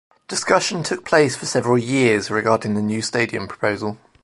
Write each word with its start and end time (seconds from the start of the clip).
Discussion 0.27 0.81
took 0.81 1.05
place 1.05 1.35
for 1.35 1.45
several 1.45 1.77
years 1.77 2.31
regarding 2.31 2.73
the 2.73 2.81
new 2.81 3.03
stadium 3.03 3.47
proposal. 3.47 3.99